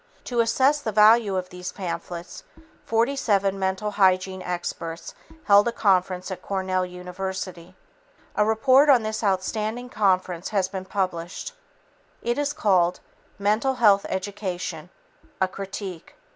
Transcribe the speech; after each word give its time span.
To 0.23 0.39
assess 0.39 0.81
the 0.81 0.91
value 0.91 1.35
of 1.35 1.49
these 1.49 1.71
pamphlets, 1.71 2.43
47 2.87 3.59
mental 3.59 3.91
hygiene 3.91 4.41
experts 4.41 5.13
held 5.43 5.67
a 5.67 5.71
conference 5.71 6.31
at 6.31 6.41
Cornell 6.41 6.83
University. 6.87 7.75
A 8.35 8.43
report 8.43 8.89
on 8.89 9.03
this 9.03 9.23
outstanding 9.23 9.89
conference 9.89 10.49
has 10.49 10.67
been 10.67 10.85
published. 10.85 11.53
It 12.23 12.39
is 12.39 12.51
called 12.51 12.99
"Mental 13.37 13.75
Health 13.75 14.07
Education: 14.09 14.89
A 15.39 15.47
Critique." 15.47 16.15